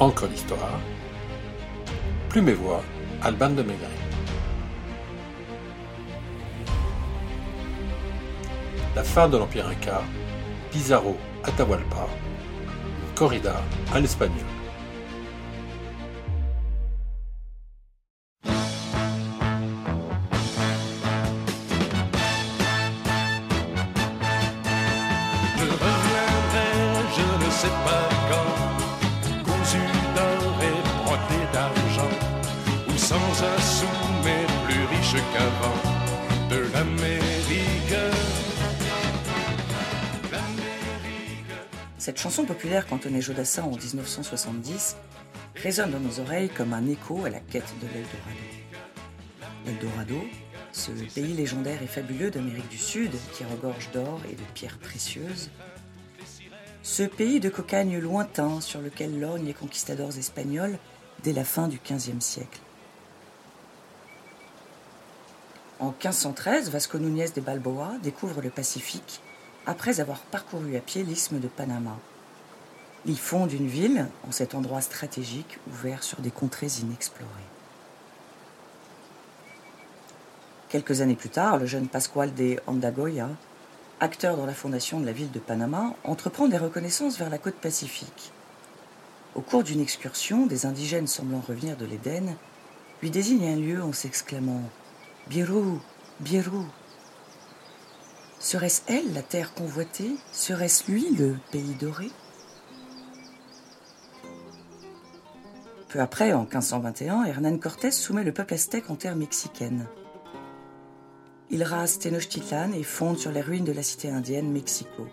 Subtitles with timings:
[0.00, 0.78] Encre d'histoire.
[2.28, 2.84] Plume et voix,
[3.20, 3.88] Alban de Maigret.
[8.94, 10.02] La fin de l'Empire Inca,
[10.70, 12.06] Pizarro Atahualpa,
[13.16, 13.56] corrida
[13.92, 14.57] à l'espagnol.
[34.24, 37.28] Mais plus riche qu'avant, de l'Amérique.
[41.98, 44.96] Cette chanson populaire cantonnée Jodassin en 1970
[45.56, 48.38] résonne dans nos oreilles comme un écho à la quête de l'Eldorado.
[49.66, 50.24] L'Eldorado,
[50.72, 55.50] ce pays légendaire et fabuleux d'Amérique du Sud qui regorge d'or et de pierres précieuses,
[56.82, 60.78] ce pays de cocagne lointain sur lequel lorgnent les conquistadors espagnols
[61.22, 62.60] dès la fin du XVe siècle.
[65.80, 69.20] En 1513, Vasco Núñez de Balboa découvre le Pacifique
[69.64, 71.96] après avoir parcouru à pied l'isthme de Panama.
[73.06, 77.30] Il fonde une ville en cet endroit stratégique ouvert sur des contrées inexplorées.
[80.68, 83.28] Quelques années plus tard, le jeune Pascual de Andagoya,
[84.00, 87.54] acteur dans la fondation de la ville de Panama, entreprend des reconnaissances vers la côte
[87.54, 88.32] pacifique.
[89.36, 92.34] Au cours d'une excursion, des indigènes semblant revenir de l'Éden
[93.00, 94.62] lui désignent un lieu en s'exclamant
[95.28, 95.78] Birou,
[96.20, 96.64] Birou.
[98.40, 100.12] Serait-ce elle la terre convoitée?
[100.32, 102.10] Serait-ce lui le pays doré?
[105.88, 109.86] Peu après, en 1521, Hernán Cortés soumet le peuple aztèque en terre mexicaine.
[111.50, 115.06] Il rase Tenochtitlan et fonde sur les ruines de la cité indienne Mexico.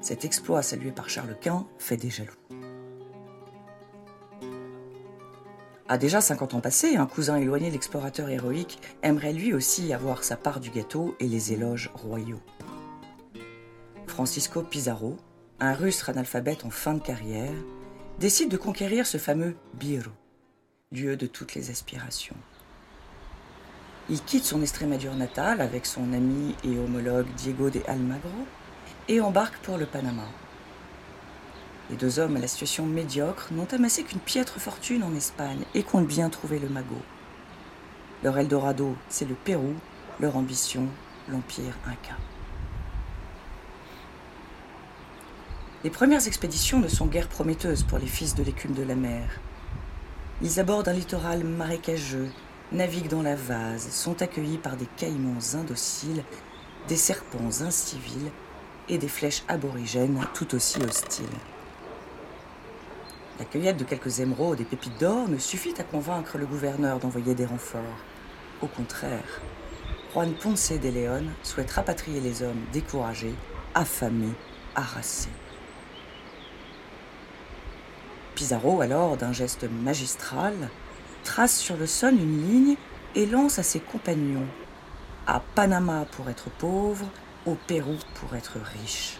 [0.00, 2.30] Cet exploit salué par Charles Quint fait des jaloux.
[5.88, 10.22] À déjà 50 ans passés, un cousin éloigné de l'explorateur héroïque aimerait lui aussi avoir
[10.22, 12.40] sa part du gâteau et les éloges royaux.
[14.06, 15.16] Francisco Pizarro,
[15.58, 17.54] un russe analphabète en fin de carrière,
[18.20, 20.10] décide de conquérir ce fameux Biro,
[20.92, 22.36] lieu de toutes les aspirations.
[24.08, 28.46] Il quitte son Estrémadure natale avec son ami et homologue Diego de Almagro
[29.08, 30.26] et embarque pour le Panama.
[31.90, 35.82] Les deux hommes à la situation médiocre n'ont amassé qu'une piètre fortune en Espagne et
[35.82, 37.02] comptent bien trouver le magot.
[38.22, 39.74] Leur Eldorado, c'est le Pérou,
[40.20, 40.86] leur ambition,
[41.28, 42.16] l'Empire Inca.
[45.84, 49.40] Les premières expéditions ne sont guère prometteuses pour les fils de l'écume de la mer.
[50.40, 52.30] Ils abordent un littoral marécageux,
[52.70, 56.22] naviguent dans la vase, sont accueillis par des caïmans indociles,
[56.86, 58.30] des serpents incivils
[58.88, 61.26] et des flèches aborigènes tout aussi hostiles.
[63.42, 67.34] La cueillette de quelques émeraudes et pépites d'or ne suffit à convaincre le gouverneur d'envoyer
[67.34, 67.98] des renforts.
[68.60, 69.40] Au contraire,
[70.12, 73.34] Juan Ponce de León souhaite rapatrier les hommes découragés,
[73.74, 74.34] affamés,
[74.76, 75.28] harassés.
[78.36, 80.54] Pizarro, alors, d'un geste magistral,
[81.24, 82.76] trace sur le sol une ligne
[83.16, 84.46] et lance à ses compagnons
[85.26, 87.06] à Panama pour être pauvre,
[87.44, 89.18] au Pérou pour être riche.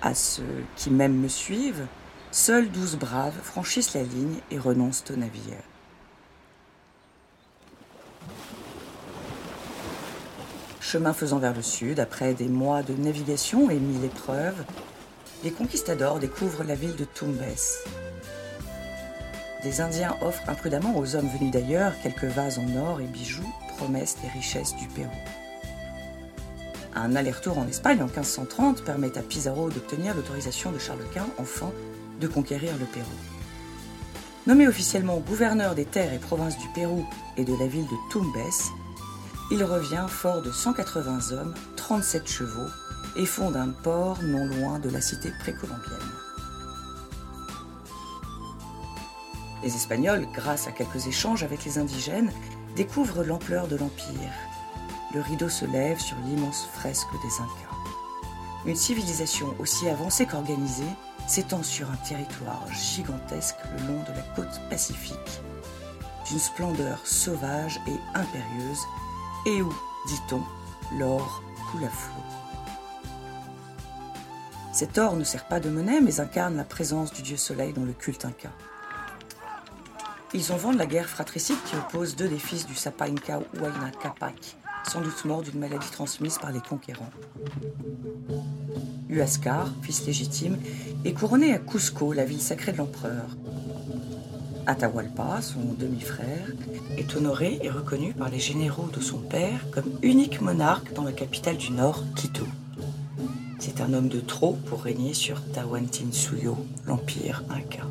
[0.00, 1.88] À ceux qui même me suivent,
[2.34, 5.62] seuls douze braves franchissent la ligne et renoncent au navire.
[10.80, 14.64] Chemin faisant vers le sud, après des mois de navigation et mille épreuves,
[15.44, 17.40] les conquistadors découvrent la ville de Tumbes.
[19.62, 24.16] Des Indiens offrent imprudemment aux hommes venus d'ailleurs quelques vases en or et bijoux, promesses
[24.20, 25.10] des richesses du Pérou.
[26.96, 31.70] Un aller-retour en Espagne en 1530 permet à Pizarro d'obtenir l'autorisation de Charles Quint, enfin,
[32.24, 33.06] de conquérir le Pérou.
[34.46, 38.50] Nommé officiellement gouverneur des terres et provinces du Pérou et de la ville de Tumbes,
[39.50, 42.70] il revient fort de 180 hommes, 37 chevaux
[43.16, 45.98] et fonde un port non loin de la cité précolombienne.
[49.62, 52.32] Les Espagnols, grâce à quelques échanges avec les indigènes,
[52.74, 54.32] découvrent l'ampleur de l'Empire.
[55.14, 57.76] Le rideau se lève sur l'immense fresque des Incas.
[58.64, 60.84] Une civilisation aussi avancée qu'organisée
[61.26, 65.40] s'étend sur un territoire gigantesque le long de la côte pacifique,
[66.28, 68.80] d'une splendeur sauvage et impérieuse,
[69.46, 69.74] et où,
[70.08, 70.42] dit-on,
[70.98, 72.14] l'or coule à flot.
[74.72, 77.84] Cet or ne sert pas de monnaie, mais incarne la présence du dieu soleil dans
[77.84, 78.50] le culte inca.
[80.32, 83.92] Ils ont vent la guerre fratricide qui oppose deux des fils du Sapa Inca Huayna
[84.02, 84.56] Capac,
[84.88, 87.10] sans doute mort d'une maladie transmise par les conquérants.
[89.08, 90.58] Huascar, fils légitime,
[91.04, 93.26] est couronné à Cusco, la ville sacrée de l'empereur.
[94.66, 96.46] Atahualpa, son demi-frère,
[96.96, 101.12] est honoré et reconnu par les généraux de son père comme unique monarque dans la
[101.12, 102.46] capitale du Nord, Quito.
[103.58, 106.56] C'est un homme de trop pour régner sur Tawantinsuyo,
[106.86, 107.84] l'empire inca.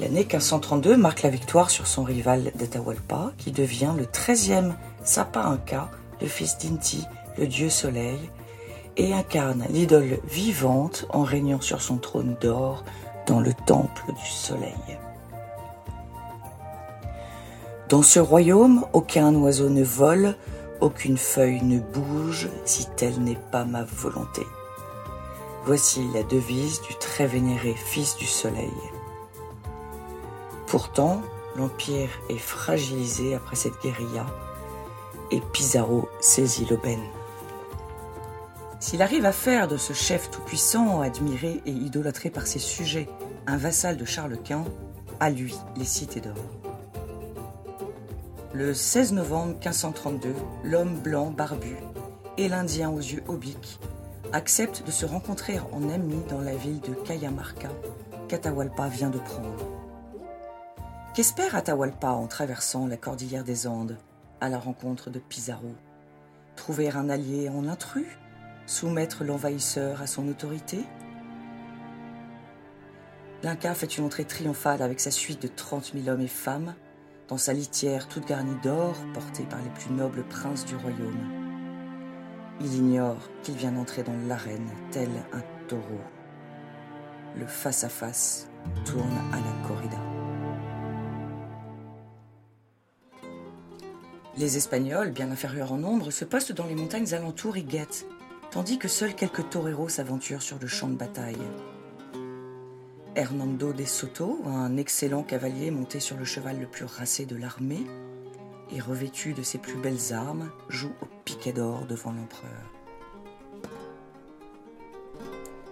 [0.00, 5.90] L'année 1532 marque la victoire sur son rival d'Atahualpa, qui devient le 13e Sapa Inca,
[6.20, 7.04] le fils d'Inti,
[7.36, 8.18] le dieu soleil,
[8.96, 12.84] et incarne l'idole vivante en régnant sur son trône d'or
[13.26, 14.98] dans le temple du soleil.
[17.88, 20.36] Dans ce royaume, aucun oiseau ne vole,
[20.80, 24.42] aucune feuille ne bouge si telle n'est pas ma volonté.
[25.64, 28.70] Voici la devise du très vénéré fils du soleil.
[30.68, 31.22] Pourtant,
[31.56, 34.26] l'Empire est fragilisé après cette guérilla
[35.30, 37.02] et Pizarro saisit l'aubaine.
[38.78, 43.08] S'il arrive à faire de ce chef tout-puissant, admiré et idolâtré par ses sujets,
[43.46, 44.66] un vassal de Charles Quint,
[45.20, 46.34] à lui les cités d'or.
[48.52, 50.34] Le 16 novembre 1532,
[50.64, 51.76] l'homme blanc barbu
[52.36, 53.80] et l'Indien aux yeux obliques
[54.34, 57.70] acceptent de se rencontrer en amis dans la ville de Cayamarca
[58.28, 59.67] qu'Atahualpa vient de prendre.
[61.18, 63.98] Qu'espère Atahualpa en traversant la cordillère des Andes
[64.40, 65.74] à la rencontre de Pizarro?
[66.54, 68.06] Trouver un allié en intrus?
[68.66, 70.78] Soumettre l'envahisseur à son autorité?
[73.42, 76.76] L'Inca fait une entrée triomphale avec sa suite de 30 000 hommes et femmes
[77.26, 81.18] dans sa litière toute garnie d'or portée par les plus nobles princes du royaume.
[82.60, 86.00] Il ignore qu'il vient d'entrer dans l'arène tel un taureau.
[87.34, 88.48] Le face-à-face
[88.84, 90.07] tourne à la corrida.
[94.38, 98.06] Les Espagnols, bien inférieurs en nombre, se postent dans les montagnes alentours et guettent,
[98.52, 101.42] tandis que seuls quelques toreros s'aventurent sur le champ de bataille.
[103.16, 107.84] Hernando de Soto, un excellent cavalier monté sur le cheval le plus racé de l'armée
[108.70, 112.72] et revêtu de ses plus belles armes, joue au piquet d'or devant l'empereur.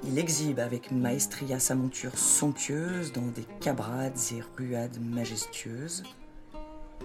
[0.03, 6.03] Il exhibe avec maestria sa monture somptueuse dans des cabrades et ruades majestueuses,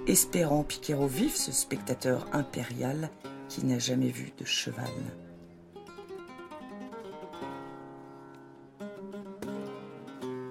[0.08, 3.10] espérant piquer au vif ce spectateur impérial
[3.48, 4.90] qui n'a jamais vu de cheval.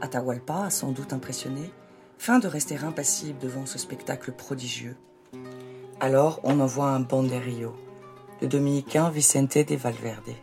[0.01, 1.71] Atahualpa, sans doute impressionné,
[2.19, 4.97] fin de rester impassible devant ce spectacle prodigieux.
[6.01, 7.75] Alors on envoie un banderillo,
[8.41, 10.35] le dominicain Vicente de Valverde.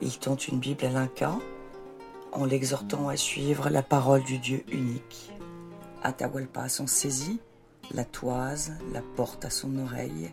[0.00, 1.38] Il tente une Bible à l'Inca
[2.32, 5.32] en l'exhortant à suivre la parole du Dieu unique.
[6.02, 7.40] Atahualpa s'en saisit
[7.92, 10.32] la toise, la porte à son oreille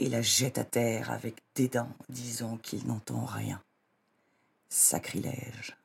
[0.00, 3.60] et la jette à terre avec dédain, disant qu'il n'entend rien.
[4.68, 5.76] Sacrilège.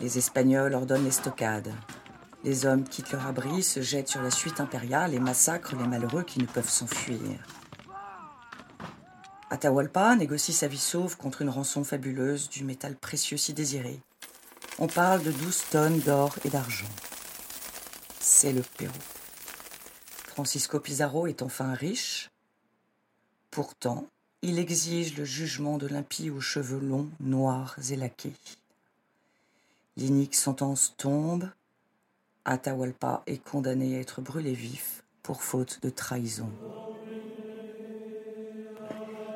[0.00, 1.72] Les Espagnols ordonnent l'estocade.
[2.44, 6.22] Les hommes quittent leur abri, se jettent sur la suite impériale et massacrent les malheureux
[6.22, 7.18] qui ne peuvent s'enfuir.
[9.50, 14.00] Atahualpa négocie sa vie sauve contre une rançon fabuleuse du métal précieux si désiré.
[14.78, 16.86] On parle de douze tonnes d'or et d'argent
[18.28, 18.92] c'est le Pérou.
[20.26, 22.30] Francisco Pizarro est enfin riche.
[23.50, 24.06] Pourtant,
[24.42, 28.34] il exige le jugement de l'impie aux cheveux longs, noirs et laqués.
[29.96, 31.48] L'inique sentence tombe.
[32.44, 36.50] Atahualpa est condamné à être brûlé vif pour faute de trahison.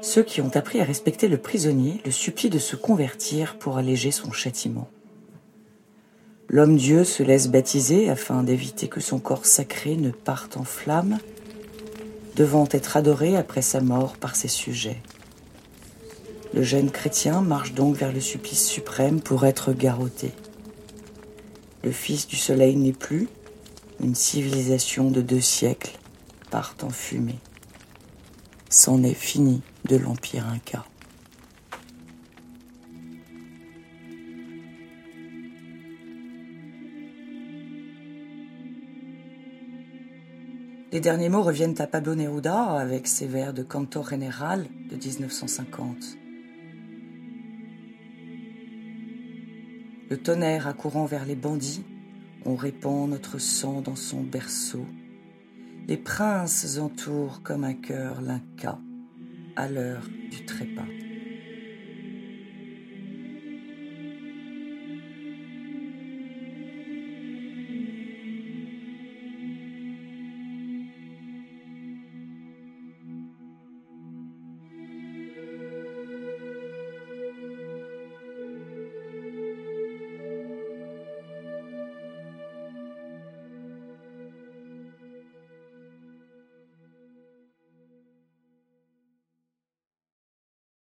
[0.03, 4.11] Ceux qui ont appris à respecter le prisonnier le supplient de se convertir pour alléger
[4.11, 4.89] son châtiment.
[6.53, 11.19] L'homme-dieu se laisse baptiser afin d'éviter que son corps sacré ne parte en flammes,
[12.37, 15.01] devant être adoré après sa mort par ses sujets.
[16.53, 20.33] Le jeune chrétien marche donc vers le supplice suprême pour être garrotté.
[21.85, 23.29] Le Fils du Soleil n'est plus,
[24.01, 25.99] une civilisation de deux siècles
[26.51, 27.39] part en fumée.
[28.69, 30.85] C'en est fini de l'Empire Inca.
[40.93, 45.97] Les derniers mots reviennent à Pablo Neruda avec ses vers de Canto General de 1950.
[50.11, 51.87] Le tonnerre accourant vers les bandits,
[52.45, 54.85] on répand notre sang dans son berceau.
[55.89, 58.79] Les princes entourent comme un cœur l'Inca
[59.57, 61.12] à l'heure du trépas.